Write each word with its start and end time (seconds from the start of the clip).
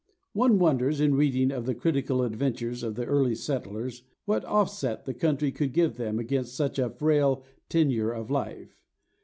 One 0.33 0.57
wonders, 0.57 0.99
in 0.99 1.13
reading 1.13 1.51
of 1.51 1.67
the 1.67 1.75
critical 1.75 2.23
adventures 2.23 2.81
of 2.81 2.95
the 2.95 3.05
early 3.05 3.35
settlers, 3.35 4.01
what 4.25 4.43
offset 4.45 5.05
the 5.05 5.13
country 5.13 5.51
could 5.51 5.73
give 5.73 5.97
them 5.97 6.17
against 6.17 6.55
such 6.55 6.79
a 6.79 6.89
frail 6.89 7.43
tenure 7.69 8.11
of 8.11 8.31
life. 8.31 8.79